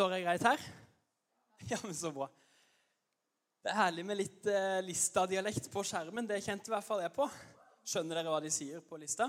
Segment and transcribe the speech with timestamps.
[0.00, 0.62] Står jeg greit her?
[1.68, 2.24] Ja, men så bra.
[3.60, 6.24] Det er herlig med litt eh, Lista-dialekt på skjermen.
[6.24, 7.26] Det kjente i hvert fall jeg på.
[7.84, 9.26] Skjønner dere hva de sier på Lista?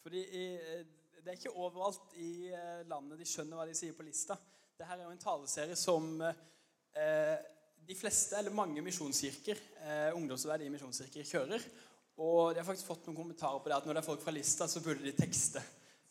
[0.00, 0.86] Fordi i, eh,
[1.18, 4.38] Det er ikke overalt i eh, landet de skjønner hva de sier på Lista.
[4.78, 7.36] Dette er jo en taleserie som eh,
[7.84, 11.70] de fleste, eller mange misjonskirker, eh, i misjonskirker, kjører.
[12.16, 14.38] Og de har faktisk fått noen kommentarer på det at når det er folk fra
[14.40, 15.60] Lista, så burde de tekste.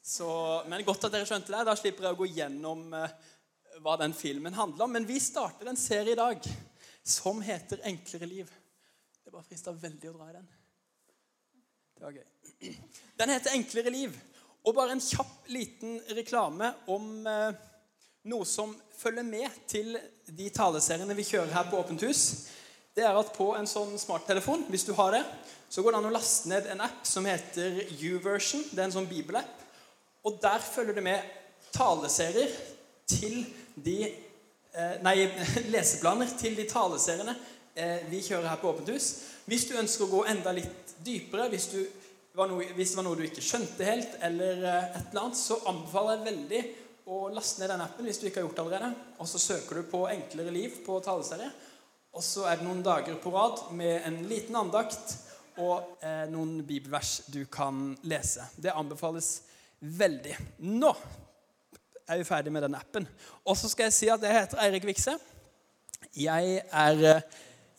[0.04, 0.28] Så,
[0.68, 1.62] men godt at dere skjønte det.
[1.64, 3.14] Da slipper jeg å gå gjennom eh,
[3.84, 4.92] hva den filmen handler om.
[4.98, 6.44] Men vi starter en serie i dag
[7.04, 8.52] som heter 'Enklere liv'.
[9.24, 10.50] Det bare frista veldig å dra i den.
[11.96, 12.76] Det var gøy.
[13.18, 14.20] Den heter 'Enklere liv'.
[14.64, 17.56] Og bare en kjapp, liten reklame om eh,
[18.28, 22.50] noe som følger med til de taleseriene vi kjører her på Åpent hus.
[22.96, 25.24] Det er at på en sånn smarttelefon, hvis du har det,
[25.70, 28.68] så går det an å laste ned en app som heter YouVersion.
[28.72, 29.63] Det er en sånn bibelapp.
[30.24, 31.34] Og der følger det med
[31.74, 32.52] taleserier
[33.10, 33.42] til
[33.76, 35.18] de eh, Nei,
[35.74, 37.36] leseplaner til de taleseriene
[37.76, 39.10] eh, vi kjører her på Åpent hus.
[39.50, 43.26] Hvis du ønsker å gå enda litt dypere, hvis, noe, hvis det var noe du
[43.28, 46.64] ikke skjønte helt, eller eh, et eller annet, så anbefaler jeg veldig
[47.12, 48.92] å laste ned den appen hvis du ikke har gjort det allerede.
[49.20, 51.52] Og så søker du på 'Enklere liv' på taleserie.
[52.14, 55.18] Og så er det noen dager på rad med en liten andakt
[55.58, 58.46] og eh, noen bibelvers du kan lese.
[58.56, 59.42] Det anbefales
[59.84, 60.36] veldig.
[60.64, 60.94] Nå
[62.08, 63.08] er vi ferdig med den appen.
[63.46, 65.16] Og så skal jeg si at jeg heter Eirik Vikse.
[66.20, 67.22] Jeg er eh,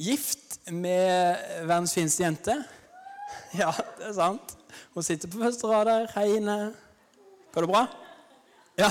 [0.00, 2.58] gift med verdens fineste jente.
[3.54, 4.52] Ja, det er sant.
[4.94, 6.06] Hun sitter på første rad der.
[6.14, 6.74] Hei, Ine.
[7.54, 7.82] Går det bra?
[8.78, 8.88] Ja.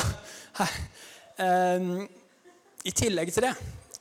[0.57, 0.67] Hei.
[1.39, 2.07] Um,
[2.85, 3.53] I tillegg til det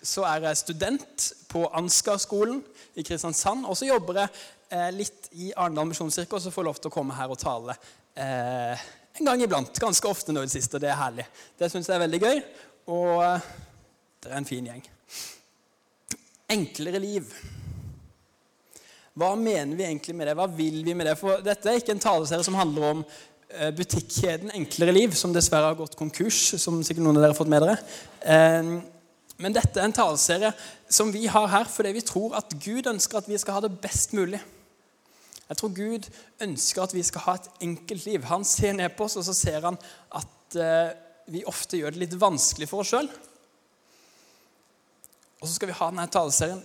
[0.03, 2.59] så er jeg student på Ansgar-skolen
[2.99, 3.67] i Kristiansand.
[3.67, 4.33] Og så jobber jeg
[4.75, 7.39] eh, litt i Arendal misjonskirke og så får jeg lov til å komme her og
[7.39, 7.77] tale
[8.19, 8.83] eh,
[9.19, 9.81] en gang iblant.
[9.81, 11.27] Ganske ofte nå i det siste, og det er herlig.
[11.59, 12.41] Det syns jeg er veldig gøy,
[12.95, 13.51] og eh,
[14.23, 14.87] det er en fin gjeng.
[16.53, 17.35] Enklere liv.
[19.19, 20.37] Hva mener vi egentlig med det?
[20.39, 21.19] Hva vil vi med det?
[21.21, 25.69] For dette er ikke en taleserie som handler om eh, butikkjeden Enklere liv, som dessverre
[25.69, 27.77] har gått konkurs, som sikkert noen av dere har fått med dere.
[28.25, 28.73] Eh,
[29.43, 30.53] men dette er en taleserie
[30.93, 33.75] som vi har her fordi vi tror at Gud ønsker at vi skal ha det
[33.83, 34.41] best mulig.
[35.53, 36.07] Jeg tror Gud
[36.41, 38.23] ønsker at vi skal ha et enkelt liv.
[38.31, 39.77] Han ser ned på oss, og så ser han
[40.17, 40.95] at eh,
[41.29, 43.11] vi ofte gjør det litt vanskelig for oss sjøl.
[45.43, 46.63] Og så skal vi ha denne taleserien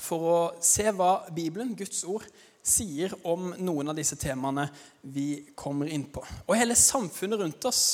[0.00, 2.24] for å se hva Bibelen, Guds ord,
[2.64, 4.64] sier om noen av disse temaene
[5.12, 6.24] vi kommer inn på.
[6.46, 7.84] Og hele samfunnet rundt oss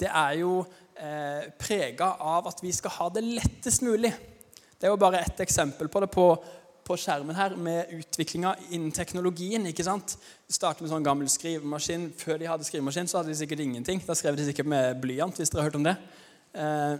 [0.00, 0.62] det er jo
[0.96, 4.14] eh, prega av at vi skal ha det lettest mulig.
[4.76, 6.30] Det er jo bare ett eksempel på det på
[6.86, 9.66] på skjermen her med utviklinga innen teknologien.
[9.66, 10.14] ikke sant?
[10.46, 12.12] Det startet med sånn gammel skrivemaskin.
[12.16, 14.02] Før de hadde skrivemaskin, så hadde de sikkert ingenting.
[14.06, 15.96] Da skrev de sikkert med blyant, hvis dere har hørt om det.
[16.54, 16.96] Eh,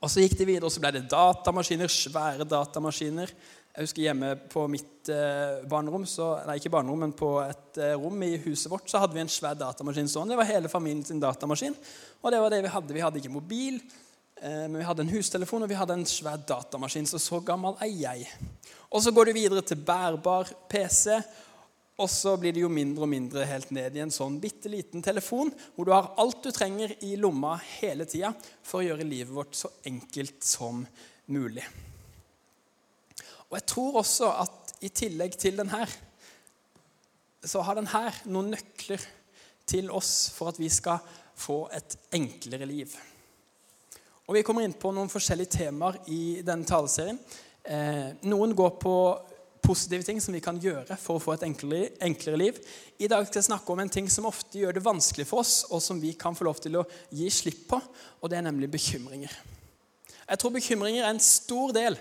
[0.00, 1.90] og Så gikk de videre, og så ble det datamaskiner.
[1.90, 3.32] Svære datamaskiner.
[3.70, 7.94] Jeg husker hjemme på mitt eh, barnerom, så, nei ikke barnerom, men på et eh,
[7.94, 10.32] rom i huset vårt så hadde vi en svær datamaskin sånn.
[10.32, 11.76] Det var hele familien sin datamaskin.
[12.18, 12.96] Og det var det vi hadde.
[12.96, 13.78] Vi hadde ikke mobil.
[14.42, 17.78] Eh, men vi hadde en hustelefon og vi hadde en svær datamaskin, så så gammel
[17.84, 18.26] er jeg.
[18.90, 21.20] Og Så går du videre til bærbar PC,
[22.00, 25.02] og så blir det jo mindre og mindre helt ned i en sånn bitte liten
[25.04, 28.32] telefon hvor du har alt du trenger i lomma hele tida
[28.64, 30.80] for å gjøre livet vårt så enkelt som
[31.28, 31.66] mulig.
[33.50, 35.92] Og Jeg tror også at i tillegg til den her,
[37.44, 39.04] så har den her noen nøkler
[39.68, 41.02] til oss for at vi skal
[41.36, 42.94] få et enklere liv.
[44.28, 47.18] Og Vi kommer inn på noen forskjellige temaer i denne taleserien.
[47.64, 48.94] Eh, noen går på
[49.60, 52.60] positive ting som vi kan gjøre for å få et enklere, enklere, liv.
[52.98, 55.66] I dag skal jeg snakke om en ting som ofte gjør det vanskelig for oss,
[55.70, 57.80] og som vi kan få lov til å gi slipp på,
[58.20, 59.34] og det er nemlig bekymringer.
[60.30, 61.98] Jeg tror bekymringer er en stor del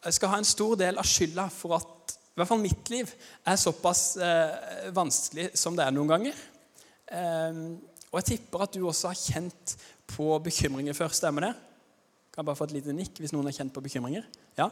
[0.00, 3.10] jeg skal ha en stor del av skylda for at i hvert fall mitt liv
[3.44, 6.38] er såpass eh, vanskelig som det er noen ganger.
[7.12, 7.58] Eh,
[8.08, 9.74] og jeg tipper at du også har kjent
[10.08, 11.12] på bekymringer før.
[11.14, 11.52] Stemmer det?
[12.30, 14.26] Kan jeg bare få et lite nikk hvis noen har kjent på bekymringer?
[14.58, 14.70] Ja.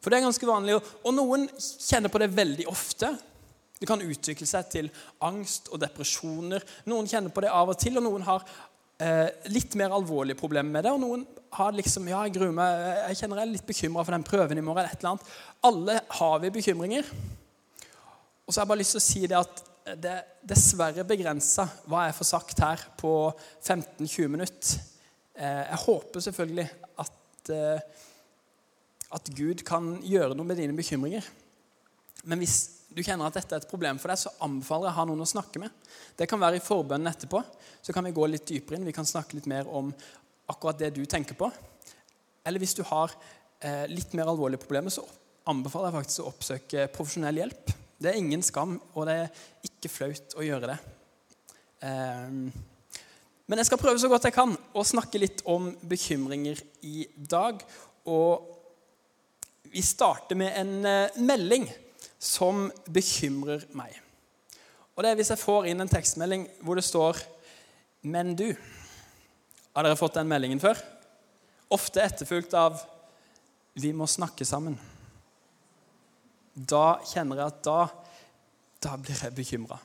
[0.00, 0.78] For det er ganske vanlig.
[0.78, 3.10] Og noen kjenner på det veldig ofte.
[3.80, 4.90] Det kan utvikle seg til
[5.24, 6.64] angst og depresjoner.
[6.88, 8.44] Noen kjenner på det av og til, og noen har
[9.00, 10.94] eh, litt mer alvorlige problemer med det.
[10.94, 11.26] Og noen
[11.56, 12.84] har liksom Ja, jeg gruer meg.
[13.10, 14.84] Jeg kjenner jeg er litt bekymra for den prøven i morgen.
[14.84, 15.34] eller et eller annet.
[15.66, 17.10] Alle har vi bekymringer.
[18.46, 19.66] Og så har jeg bare lyst til å si det at
[20.00, 23.12] det er dessverre begrensa hva jeg får sagt her på
[23.64, 24.80] 15-20 minutter.
[25.40, 26.66] Eh, jeg håper selvfølgelig
[27.00, 27.80] at, eh,
[29.16, 31.24] at Gud kan gjøre noe med dine bekymringer.
[32.28, 32.58] Men hvis
[32.92, 35.24] du kjenner at dette er et problem for deg, så anbefaler jeg å ha noen
[35.24, 35.72] å snakke med.
[36.18, 37.40] Det kan være i forbønnen etterpå.
[37.80, 38.88] Så kan vi gå litt dypere inn.
[38.88, 39.92] Vi kan snakke litt mer om
[40.50, 41.48] akkurat det du tenker på.
[42.44, 43.14] Eller hvis du har
[43.62, 45.06] eh, litt mer alvorlige problemer, så
[45.48, 47.72] anbefaler jeg faktisk å oppsøke profesjonell hjelp.
[48.00, 50.78] Det er ingen skam, og det er ikke flaut å gjøre det.
[51.88, 52.36] Eh,
[53.50, 57.58] men jeg skal prøve så godt jeg kan å snakke litt om bekymringer i dag.
[58.06, 58.46] Og
[59.72, 61.66] vi starter med en eh, melding
[62.14, 63.96] som bekymrer meg.
[64.94, 67.18] Og det er hvis jeg får inn en tekstmelding hvor det står
[68.02, 68.54] 'Men du'.
[69.74, 70.78] Har dere fått den meldingen før?
[71.70, 72.78] Ofte etterfulgt av
[73.74, 74.78] 'Vi må snakke sammen'.
[76.54, 77.88] Da kjenner jeg at da,
[78.78, 79.78] da blir jeg bekymra.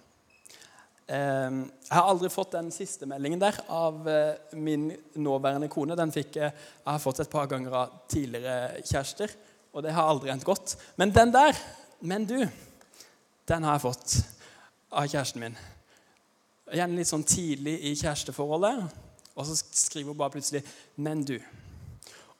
[1.05, 4.87] Ehm, jeg har aldri fått den siste meldingen der av eh, min
[5.21, 5.97] nåværende kone.
[5.97, 9.35] Den fikk jeg, jeg har fått et par ganger av tidligere kjærester,
[9.75, 10.77] og det har aldri endt godt.
[10.97, 11.53] Men den der,
[12.01, 12.49] 'Men du',
[13.47, 14.25] den har jeg fått
[14.91, 15.57] av kjæresten min.
[16.73, 18.83] Gjerne litt sånn tidlig i kjæresteforholdet.
[19.35, 20.63] Og så skriver hun bare plutselig
[20.97, 21.41] 'Men du'.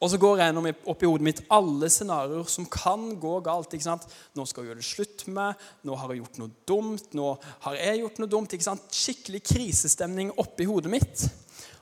[0.04, 3.74] Og så går jeg gjennom opp i hodet mitt alle scenarioer som kan gå galt.
[3.74, 4.04] ikke sant?
[4.36, 7.30] Nå skal hun gjøre det slutt med nå har hun gjort noe dumt, nå
[7.64, 8.54] har jeg gjort noe dumt.
[8.54, 8.90] ikke sant?
[8.92, 11.26] Skikkelig krisestemning oppi hodet mitt.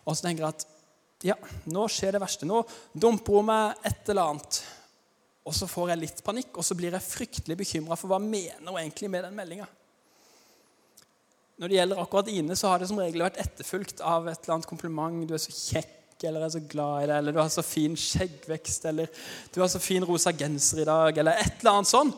[0.06, 0.70] Og så tenker jeg at
[1.24, 1.38] ja,
[1.72, 2.48] nå skjer det verste.
[2.48, 2.62] Nå
[2.94, 4.62] dumper hun meg et eller annet.
[5.44, 8.70] Og så får jeg litt panikk, og så blir jeg fryktelig bekymra for hva mener
[8.70, 9.68] hun egentlig med den meldinga.
[11.60, 14.56] Når det gjelder akkurat Ine, så har det som regel vært etterfulgt av et eller
[14.56, 15.28] annet kompliment.
[15.28, 17.96] 'Du er så kjekk', eller er så glad i deg', eller 'du har så fin
[17.96, 19.08] skjeggvekst', eller
[19.54, 22.14] 'du har så fin rosa genser i dag', eller et eller annet sånn.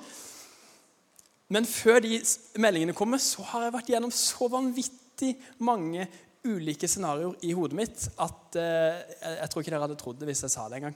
[1.50, 2.22] Men før de
[2.58, 6.08] meldingene kommer, så har jeg vært gjennom så vanvittig mange
[6.46, 9.02] ulike scenarioer i hodet mitt at eh,
[9.42, 10.96] jeg tror ikke dere hadde trodd det hvis jeg sa det engang.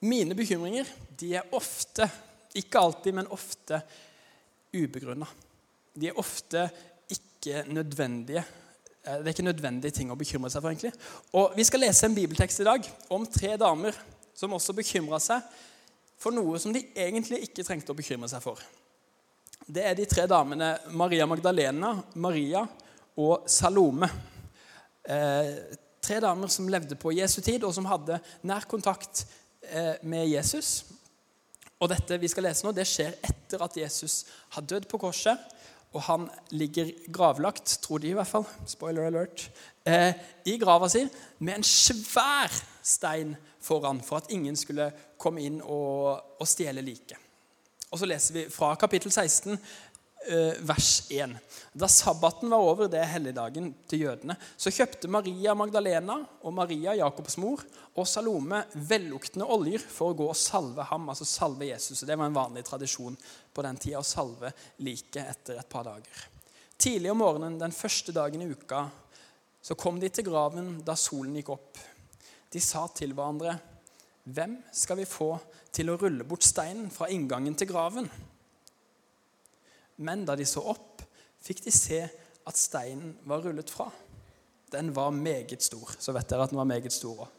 [0.00, 0.86] Mine bekymringer
[1.18, 2.08] de er ofte,
[2.54, 3.82] ikke alltid, men ofte
[4.74, 5.26] ubegrunna
[6.00, 6.64] de er ofte
[7.10, 8.44] ikke nødvendige.
[9.04, 10.70] Eh, det er ikke nødvendige ting å bekymre seg for.
[10.70, 10.92] egentlig.
[11.32, 13.96] Og Vi skal lese en bibeltekst i dag om tre damer
[14.34, 15.42] som også bekymra seg
[16.20, 18.60] for noe som de egentlig ikke trengte å bekymre seg for.
[19.66, 22.66] Det er de tre damene Maria Magdalena, Maria
[23.16, 24.08] og Salome.
[25.04, 29.24] Eh, tre damer som levde på Jesu tid, og som hadde nær kontakt
[29.62, 30.84] eh, med Jesus.
[31.80, 35.38] Og dette vi skal lese nå, det skjer etter at Jesus har dødd på korset
[35.90, 39.48] og han ligger gravlagt, tror de i hvert fall, spoiler alert,
[39.84, 40.12] eh,
[40.46, 41.02] i grava si
[41.40, 47.18] med en svær stein foran for at ingen skulle komme inn og, og stjele liket.
[47.90, 49.89] Og så leser vi fra kapittel 16, Eh,
[50.60, 51.32] vers 1.
[51.72, 56.92] Da sabbaten var over, det er helligdagen til jødene, så kjøpte Maria Magdalena og Maria,
[56.98, 57.62] Jakobs mor,
[57.96, 62.04] og Salome velluktende oljer for å gå og salve ham, altså salve Jesus.
[62.04, 63.16] Det var en vanlig tradisjon
[63.54, 64.52] på den tida å salve
[64.84, 66.26] liket etter et par dager.
[66.80, 68.86] Tidlig om morgenen den første dagen i uka
[69.60, 71.80] så kom de til graven da solen gikk opp.
[72.50, 73.58] De sa til hverandre,
[74.24, 75.38] 'Hvem skal vi få
[75.72, 78.10] til å rulle bort steinen fra inngangen til graven?'
[80.00, 81.02] Men da de så opp,
[81.44, 82.00] fikk de se
[82.48, 83.90] at steinen var rullet fra.
[84.72, 85.92] Den var meget stor.
[85.98, 87.36] Så vet dere at den var meget stor òg.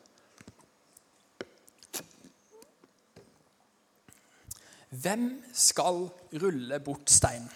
[4.92, 6.10] Hvem skal
[6.42, 7.48] rulle bort steinen?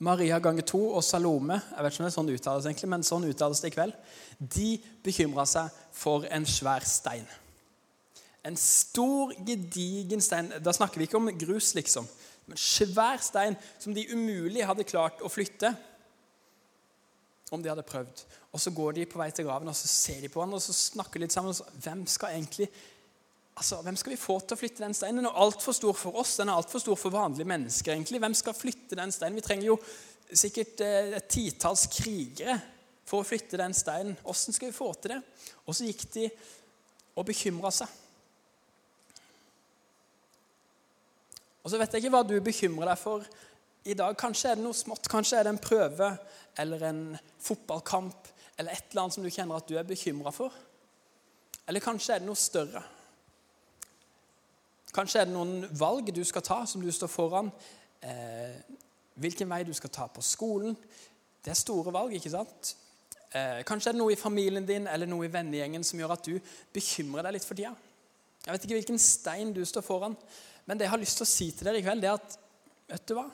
[0.00, 3.02] Maria ganger to og Salome jeg vet ikke om det er sånn uttales egentlig, men
[3.04, 3.96] sånn uttales det i kveld,
[4.38, 4.68] de
[5.04, 7.26] bekymra seg for en svær stein.
[8.46, 10.48] En stor, gedigen stein.
[10.64, 12.08] Da snakker vi ikke om grus, liksom.
[12.50, 15.72] En svær stein som de umulig hadde klart å flytte
[17.50, 18.24] om de hadde prøvd.
[18.52, 20.62] Og Så går de på vei til graven og så ser de på han, og
[20.62, 21.50] så snakker litt sammen.
[21.50, 22.68] og så, Hvem skal egentlig,
[23.56, 25.22] altså, hvem skal vi få til å flytte den steinen?
[25.22, 26.36] Den er altfor stor for oss.
[26.36, 27.92] Den er altfor stor for vanlige mennesker.
[27.92, 28.20] egentlig.
[28.20, 29.36] Hvem skal flytte den steinen?
[29.36, 29.80] Vi trenger jo
[30.32, 32.60] sikkert eh, et titalls krigere
[33.04, 34.18] for å flytte den steinen.
[34.24, 35.22] Åssen skal vi få til det?
[35.66, 36.28] Og så gikk de
[37.18, 37.99] og bekymra seg.
[41.64, 43.26] Og så vet jeg ikke hva du bekymrer deg for
[43.84, 44.16] i dag.
[44.18, 45.08] Kanskje er det noe smått.
[45.10, 46.10] Kanskje er det en prøve
[46.60, 47.02] eller en
[47.40, 50.54] fotballkamp eller et eller annet som du kjenner at du er bekymra for.
[51.68, 52.82] Eller kanskje er det noe større.
[54.92, 57.50] Kanskje er det noen valg du skal ta, som du står foran.
[58.02, 58.58] Eh,
[59.20, 60.74] hvilken vei du skal ta på skolen.
[61.40, 62.74] Det er store valg, ikke sant?
[63.30, 66.26] Eh, kanskje er det noe i familien din eller noe i vennegjengen som gjør at
[66.26, 66.40] du
[66.74, 67.72] bekymrer deg litt for tida.
[68.40, 70.16] Jeg vet ikke hvilken stein du står foran,
[70.70, 72.38] men det jeg har lyst til å si til dere i kveld, det er at
[72.90, 73.24] Vet du hva?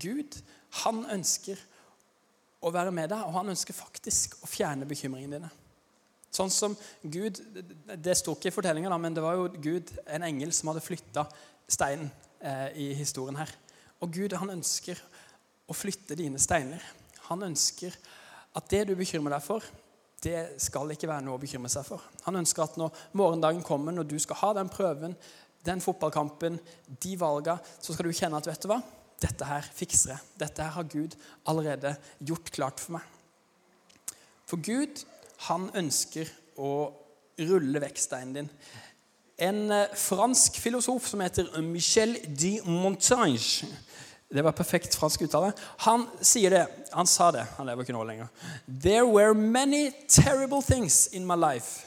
[0.00, 0.36] Gud,
[0.82, 1.60] han ønsker
[2.64, 5.50] å være med deg, og han ønsker faktisk å fjerne bekymringene dine.
[6.32, 7.38] Sånn som Gud
[7.96, 11.26] Det sto ikke i fortellinga, men det var jo Gud, en engel, som hadde flytta
[11.68, 12.08] steinen
[12.40, 13.52] eh, i historien her.
[14.00, 15.00] Og Gud han ønsker
[15.66, 16.82] å flytte dine steiner.
[17.30, 17.96] Han ønsker
[18.56, 19.64] at det du bekymrer deg for,
[20.24, 22.04] det skal ikke være noe å bekymre seg for.
[22.24, 25.16] Han ønsker at når morgendagen kommer, når du skal ha den prøven,
[25.66, 26.58] den fotballkampen,
[27.02, 28.80] de valgene, så skal du kjenne at vet du hva?
[29.20, 30.24] Dette her fikser jeg.
[30.40, 31.16] Dette her har Gud
[31.48, 31.94] allerede
[32.24, 33.12] gjort klart for meg.
[34.46, 35.02] For Gud,
[35.48, 36.30] han ønsker
[36.62, 36.72] å
[37.48, 38.50] rulle vekk steinen din.
[39.36, 43.68] En eh, fransk filosof som heter Michel de Montaigne
[44.28, 45.52] det var perfekt fransk uttale.
[45.86, 46.64] Han sier det.
[46.92, 47.44] Han sa det.
[47.56, 48.30] Han lever ikke nå lenger.
[48.66, 51.86] There were many terrible things in my life,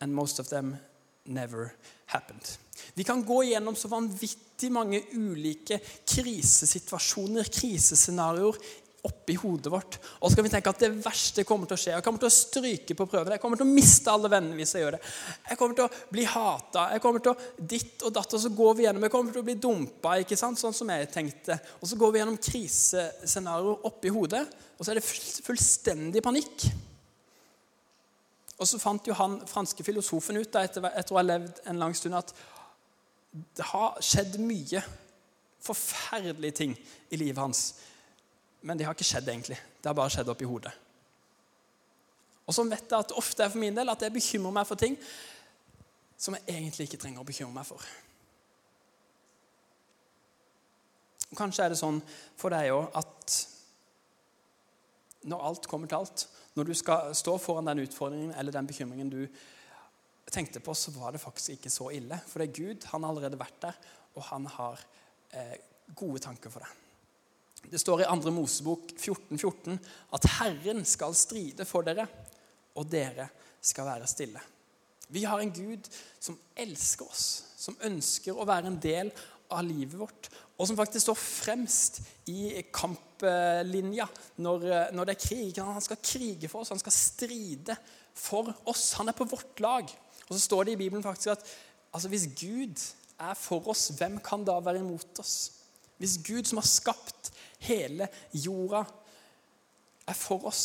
[0.00, 0.76] and most of them
[1.24, 1.72] never
[2.06, 2.58] happened.
[2.94, 8.58] Vi kan gå gjennom så vanvittig mange ulike krisesituasjoner, krisescenarioer,
[9.04, 9.98] oppi hodet vårt.
[10.20, 11.92] Og så kan vi tenke at det verste kommer til å skje.
[11.92, 13.34] Jeg kommer til å stryke på prøven.
[13.34, 15.00] Jeg kommer til å miste alle vennene hvis jeg gjør det.
[15.50, 16.86] Jeg kommer til å bli hata.
[16.94, 19.04] Jeg kommer til å ditt og datt, og så går vi gjennom.
[19.04, 20.60] Jeg kommer til å bli dumpa, ikke sant?
[20.60, 21.58] sånn som jeg tenkte.
[21.80, 24.42] Og så går vi gjennom krisescenarioer oppi hodet,
[24.78, 26.68] og så er det fullstendig panikk.
[28.54, 31.80] Og så fant jo han franske filosofen ut da, etter, etter å ha levd en
[31.82, 32.32] lang stund, at
[33.58, 34.80] det har skjedd mye
[35.64, 36.78] forferdelige ting
[37.12, 37.72] i livet hans
[38.64, 39.58] men det har ikke skjedd, egentlig.
[39.80, 40.72] Det har bare skjedd oppi hodet.
[42.44, 44.80] Og sånn vet jeg at ofte er for min del at jeg bekymrer meg for
[44.80, 44.96] ting
[46.20, 47.84] som jeg egentlig ikke trenger å bekymre meg for.
[51.30, 51.98] Og Kanskje er det sånn
[52.38, 53.36] for deg òg at
[55.28, 59.10] når alt kommer til alt, når du skal stå foran den utfordringen eller den bekymringen
[59.12, 59.22] du
[60.30, 62.20] tenkte på, så var det faktisk ikke så ille.
[62.28, 62.86] For det er Gud.
[62.92, 63.76] Han har allerede vært der,
[64.14, 64.80] og han har
[65.32, 65.56] eh,
[65.96, 66.83] gode tanker for deg.
[67.70, 68.32] Det står i 2.
[68.34, 69.78] Mosebok 14, 14
[70.16, 72.06] at Herren skal stride for dere,
[72.74, 73.28] og dere
[73.64, 74.42] skal være stille.
[75.08, 75.88] Vi har en Gud
[76.20, 79.12] som elsker oss, som ønsker å være en del
[79.52, 84.06] av livet vårt, og som faktisk står fremst i kamplinja
[84.42, 85.60] når, når det er krig.
[85.60, 87.76] Han skal krige for oss, han skal stride
[88.14, 88.92] for oss.
[89.00, 89.90] Han er på vårt lag.
[90.28, 91.42] Og så står det i Bibelen faktisk at
[91.92, 92.84] altså, hvis Gud
[93.18, 95.36] er for oss, hvem kan da være imot oss?
[95.98, 97.23] Hvis Gud som har skapt
[97.64, 98.84] hele jorda
[100.04, 100.64] er for oss,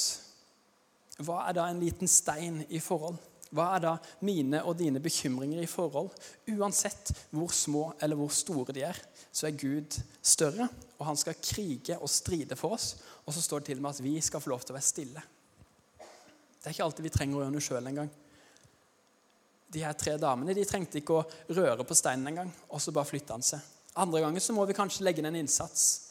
[1.20, 3.18] hva er da en liten stein i forhold?
[3.50, 6.13] Hva er da mine og dine bekymringer i forhold?
[6.53, 9.00] Uansett hvor små eller hvor store de er,
[9.32, 12.94] så er Gud større, og han skal krige og stride for oss.
[13.25, 14.88] Og så står det til og med at vi skal få lov til å være
[14.88, 15.24] stille.
[16.60, 18.12] Det er ikke alltid vi trenger å gjøre noe sjøl engang.
[19.70, 23.10] De her tre damene de trengte ikke å røre på steinen engang, og så bare
[23.10, 23.65] flytta han seg.
[24.00, 26.09] Andre ganger så må vi kanskje legge inn en innsats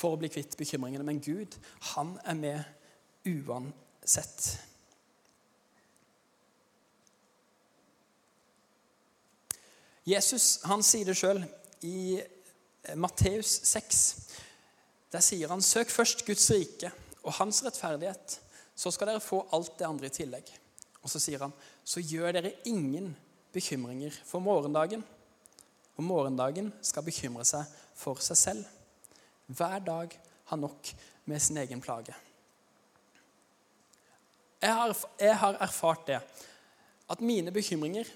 [0.00, 1.04] for å bli kvitt bekymringene.
[1.06, 1.56] Men Gud,
[1.92, 4.54] han er med uansett.
[10.08, 11.42] Jesus han sier det sjøl
[11.86, 14.00] i eh, Matteus 6.
[15.12, 18.38] Der sier han, 'Søk først Guds rike og hans rettferdighet,
[18.74, 20.56] så skal dere få alt det andre i tillegg.'
[21.00, 21.52] Og så sier han,
[21.84, 23.14] 'Så gjør dere ingen
[23.52, 25.04] bekymringer for morgendagen.'
[25.96, 28.79] Og morgendagen skal bekymre seg for seg selv
[29.56, 30.16] hver dag
[30.50, 30.92] har nok
[31.30, 32.14] med sin egen plage.
[34.60, 36.18] Jeg har, jeg har erfart det,
[37.10, 38.08] at mine bekymringer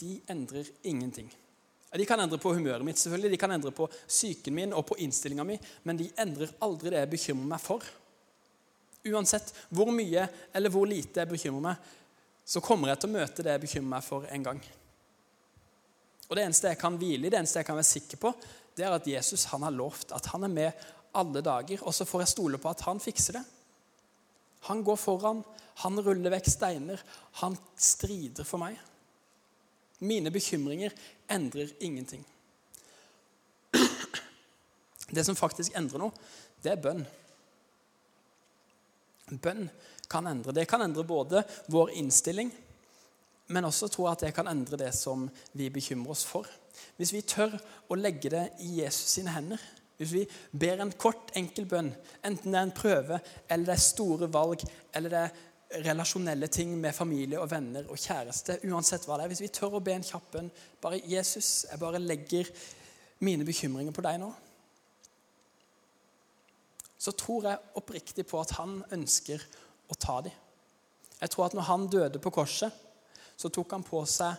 [0.00, 1.30] de endrer ingenting.
[1.96, 4.98] De kan endre på humøret mitt, selvfølgelig, de kan endre på psyken min og på
[5.00, 5.56] innstillinga mi,
[5.88, 7.86] men de endrer aldri det jeg bekymrer meg for.
[9.08, 11.94] Uansett hvor mye eller hvor lite jeg bekymrer meg,
[12.44, 14.60] så kommer jeg til å møte det jeg bekymrer meg for en gang.
[16.28, 18.32] Og Det eneste jeg kan hvile i, det eneste jeg kan være sikker på,
[18.76, 21.80] det er at Jesus han har lovt at han er med alle dager.
[21.82, 23.44] Og så får jeg stole på at han fikser det.
[24.68, 25.42] Han går foran,
[25.82, 27.00] han ruller vekk steiner,
[27.40, 28.76] han strider for meg.
[30.04, 30.94] Mine bekymringer
[31.30, 32.24] endrer ingenting.
[35.08, 36.12] Det som faktisk endrer noe,
[36.62, 37.04] det er bønn.
[39.40, 39.68] Bønn
[40.08, 40.52] kan endre.
[40.52, 41.42] Det kan endre både
[41.72, 42.52] vår innstilling,
[43.48, 45.26] men også tror at det kan endre det som
[45.56, 46.48] vi bekymrer oss for.
[46.98, 47.56] Hvis vi tør
[47.88, 49.60] å legge det i Jesus sine hender,
[49.98, 50.24] hvis vi
[50.54, 51.90] ber en kort, enkel bønn,
[52.22, 53.18] enten det er en prøve,
[53.50, 54.62] eller det er store valg,
[54.94, 59.32] eller det er relasjonelle ting med familie og venner og kjæreste, uansett hva det er
[59.34, 60.50] Hvis vi tør å be en kjapp bønn
[60.80, 62.48] bare 'Jesus, jeg bare legger
[63.20, 64.32] mine bekymringer på deg nå',
[66.98, 69.42] så tror jeg oppriktig på at han ønsker
[69.88, 70.32] å ta dem.
[71.20, 72.72] Jeg tror at når han døde på korset,
[73.38, 74.34] så tok han på seg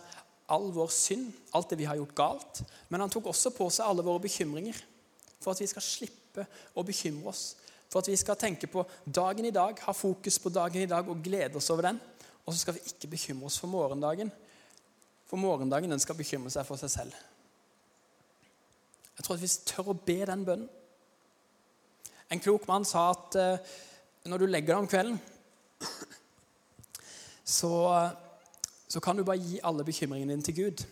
[0.50, 2.62] all vår synd, alt det vi har gjort galt.
[2.90, 4.76] Men han tok også på seg alle våre bekymringer
[5.40, 6.44] for at vi skal slippe
[6.76, 7.44] å bekymre oss.
[7.90, 11.08] For at vi skal tenke på dagen i dag, ha fokus på dagen i dag
[11.08, 12.00] og glede oss over den.
[12.44, 14.30] Og så skal vi ikke bekymre oss for morgendagen.
[15.30, 17.16] For morgendagen den skal bekymre seg for seg selv.
[19.16, 20.68] Jeg tror at vi tør å be den bønnen
[22.32, 23.72] En klok mann sa at uh,
[24.30, 25.16] når du legger deg om kvelden,
[27.58, 27.70] så,
[28.90, 30.82] så kan du bare gi alle bekymringene dine til Gud.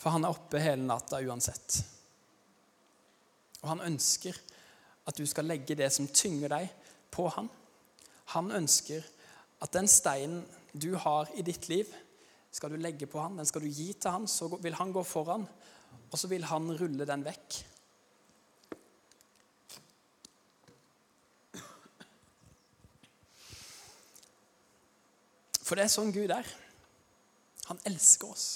[0.00, 1.78] For han er oppe hele natta uansett.
[3.62, 4.36] Og han ønsker
[5.08, 6.68] at du skal legge det som tynger deg,
[7.10, 7.48] på han.
[8.36, 9.02] Han ønsker
[9.64, 11.88] at den steinen du har i ditt liv,
[12.52, 15.02] skal du legge på han, den skal du gi til han, så vil han gå
[15.06, 15.48] foran,
[16.10, 17.58] og så vil han rulle den vekk.
[25.66, 26.46] For det er sånn Gud er.
[27.70, 28.48] Han elsker oss.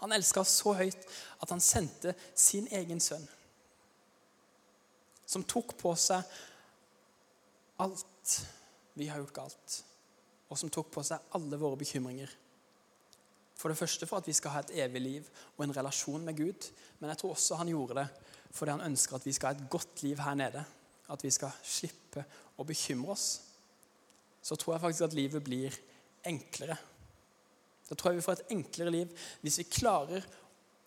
[0.00, 1.06] Han elsker oss så høyt
[1.44, 3.24] at han sendte sin egen sønn.
[5.28, 6.24] Som tok på seg
[7.84, 8.38] alt
[8.94, 9.76] vi har gjort galt.
[10.48, 12.30] Og som tok på seg alle våre bekymringer.
[13.58, 16.36] For det første for at vi skal ha et evig liv og en relasjon med
[16.38, 16.68] Gud.
[16.98, 18.08] Men jeg tror også han gjorde det
[18.54, 20.60] fordi han ønsker at vi skal ha et godt liv her nede.
[21.10, 22.22] At vi skal slippe
[22.56, 23.28] å bekymre oss.
[24.44, 25.74] Så tror jeg faktisk at livet blir
[26.28, 26.76] enklere.
[27.88, 30.24] Da tror jeg vi får et enklere liv hvis vi klarer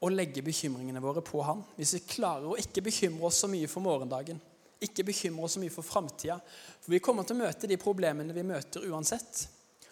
[0.02, 1.64] å legge bekymringene våre på Han.
[1.78, 4.40] Hvis vi klarer å ikke bekymre oss så mye for morgendagen.
[4.84, 6.38] Ikke bekymre oss så mye for framtida.
[6.82, 9.48] For vi kommer til å møte de problemene vi møter uansett.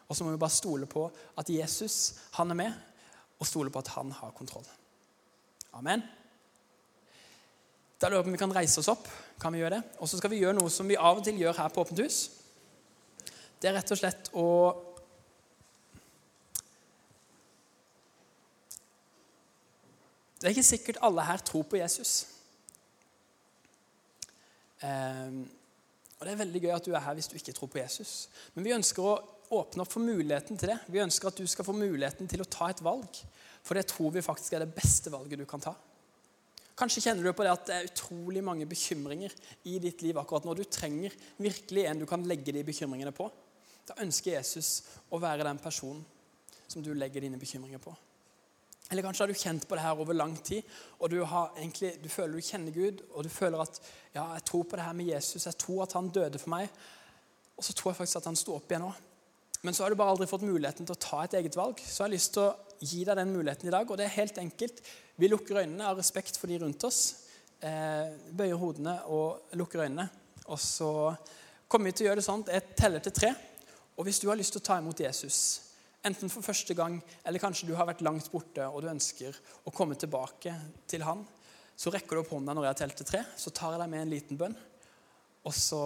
[0.05, 2.75] Og så må vi bare stole på at Jesus han er med,
[3.41, 4.67] og stole på at han har kontroll.
[5.75, 6.03] Amen.
[7.99, 9.07] Da lurer jeg på om vi kan reise oss opp.
[9.41, 9.95] Kan vi gjøre det?
[9.99, 12.03] Og så skal vi gjøre noe som vi av og til gjør her på Åpent
[12.05, 12.19] hus.
[13.59, 14.45] Det er rett og slett å
[20.39, 22.27] Det er ikke sikkert alle her tror på Jesus.
[24.83, 25.45] Um,
[26.19, 28.27] og Det er veldig gøy at du er her hvis du ikke tror på Jesus.
[28.53, 29.15] Men vi ønsker å
[29.55, 30.77] åpne opp for muligheten til det.
[30.91, 33.19] Vi ønsker at du skal få muligheten til å ta et valg.
[33.65, 35.75] For det tror vi faktisk er det beste valget du kan ta.
[36.75, 39.31] Kanskje kjenner du på det at det er utrolig mange bekymringer
[39.71, 40.55] i ditt liv akkurat nå.
[40.57, 43.29] Du trenger virkelig en du kan legge de bekymringene på.
[43.87, 44.81] Da ønsker Jesus
[45.13, 46.03] å være den personen
[46.67, 47.93] som du legger dine bekymringer på.
[48.91, 50.61] Eller kanskje har du kjent på det her over lang tid,
[50.99, 53.79] og du, egentlig, du, føler du kjenner Gud, og du føler at
[54.13, 56.69] ja, jeg tror på det her med Jesus, jeg tror at han døde for meg,
[57.57, 58.91] og så tror jeg faktisk at han sto opp igjen nå.
[59.65, 61.79] Men så har du bare aldri fått muligheten til å ta et eget valg.
[61.81, 64.17] Så jeg har lyst til å gi deg den muligheten i dag, og det er
[64.19, 64.83] helt enkelt.
[65.17, 66.99] Vi lukker øynene av respekt for de rundt oss.
[67.65, 70.05] Eh, bøyer hodene og lukker øynene.
[70.53, 70.91] Og så
[71.71, 73.31] kommer vi til å gjøre det sånn at jeg teller til tre.
[73.95, 75.39] Og hvis du har lyst til å ta imot Jesus,
[76.05, 79.73] Enten for første gang, eller kanskje du har vært langt borte og du ønsker å
[79.73, 80.53] komme tilbake
[80.89, 81.23] til han.
[81.75, 83.21] Så rekker du opp hånda når jeg har telt til tre.
[83.35, 84.57] Så tar jeg deg med en liten bønn.
[85.45, 85.81] Og så,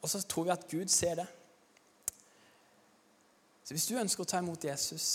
[0.00, 1.28] og så tror vi at Gud ser det.
[3.64, 5.06] Så hvis du ønsker å ta imot Jesus,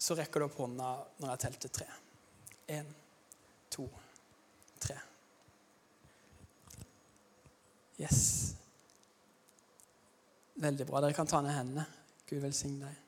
[0.00, 0.90] så rekker du opp hånda
[1.20, 1.88] når jeg har telt til tre.
[2.80, 2.88] Én,
[3.68, 3.84] to,
[4.80, 4.96] tre.
[8.00, 8.20] Yes.
[10.60, 11.04] Veldig bra.
[11.04, 11.99] Dere kan ta ned hendene.
[12.30, 13.06] Gud velsigne deg.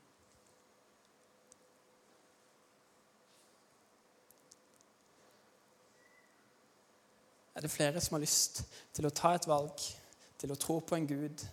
[7.54, 8.64] Er det flere som har lyst
[8.96, 9.78] til å ta et valg,
[10.40, 11.44] til å tro på en Gud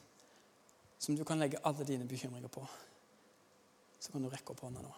[1.00, 2.64] som du kan legge alle dine bekymringer på,
[4.00, 4.96] så kan du rekke opp hånda nå.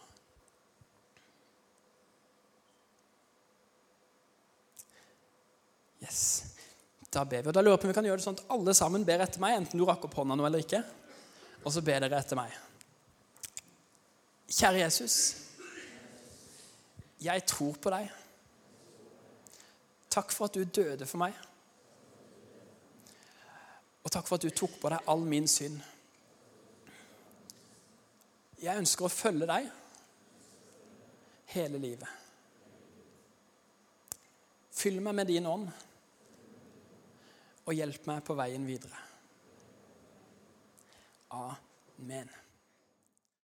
[6.01, 6.21] Yes.
[7.11, 7.51] Da ber vi.
[7.51, 9.21] Og da lurer jeg på om vi kan gjøre det sånn at alle sammen ber
[9.25, 10.79] etter meg, enten du rakk opp hånda nå eller ikke
[11.63, 12.53] og så ber dere etter meg.
[14.51, 15.17] Kjære Jesus.
[17.21, 18.09] Jeg tror på deg.
[20.11, 21.37] Takk for at du døde for meg.
[24.01, 25.77] Og takk for at du tok på deg all min synd.
[28.61, 29.69] Jeg ønsker å følge deg
[31.53, 32.09] hele livet.
[34.81, 35.69] Fyll meg med din ånd,
[37.61, 39.10] og hjelp meg på veien videre.
[41.33, 42.29] Amen.